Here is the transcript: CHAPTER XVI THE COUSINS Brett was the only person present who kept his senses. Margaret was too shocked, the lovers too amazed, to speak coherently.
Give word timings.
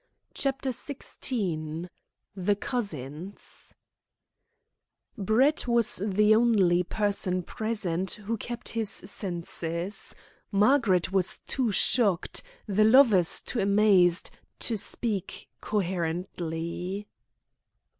CHAPTER 0.33 0.71
XVI 0.71 1.87
THE 2.35 2.55
COUSINS 2.55 3.75
Brett 5.15 5.67
was 5.67 6.01
the 6.03 6.33
only 6.33 6.81
person 6.81 7.43
present 7.43 8.13
who 8.13 8.35
kept 8.35 8.69
his 8.69 8.89
senses. 8.89 10.15
Margaret 10.51 11.11
was 11.11 11.41
too 11.41 11.71
shocked, 11.71 12.41
the 12.65 12.83
lovers 12.83 13.41
too 13.41 13.59
amazed, 13.59 14.31
to 14.61 14.75
speak 14.75 15.49
coherently. 15.61 17.05